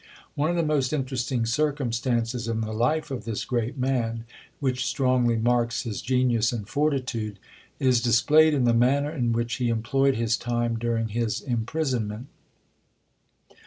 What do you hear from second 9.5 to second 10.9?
he employed his time